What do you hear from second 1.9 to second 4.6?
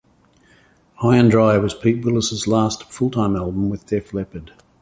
Willis' last full-time album with Def Leppard.